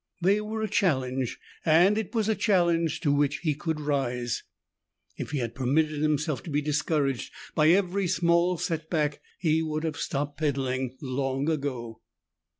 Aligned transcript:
They 0.19 0.41
were 0.41 0.63
a 0.63 0.67
challenge, 0.67 1.37
and 1.63 1.95
it 1.95 2.15
was 2.15 2.27
a 2.27 2.33
challenge 2.33 3.01
to 3.01 3.11
which 3.13 3.41
he 3.43 3.53
could 3.53 3.79
rise. 3.79 4.41
If 5.15 5.29
he 5.29 5.37
had 5.37 5.53
permitted 5.53 6.01
himself 6.01 6.41
to 6.41 6.49
be 6.49 6.59
discouraged 6.59 7.31
by 7.53 7.67
every 7.69 8.07
small 8.07 8.57
setback, 8.57 9.21
he 9.37 9.61
would 9.61 9.83
have 9.83 9.97
stopped 9.97 10.39
peddling 10.39 10.97
long 11.01 11.47
ago. 11.51 12.01